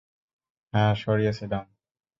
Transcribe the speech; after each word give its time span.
হ্যাঁ 0.73 0.93
সরিয়ে 0.95 1.31
ছিলাম। 1.33 1.63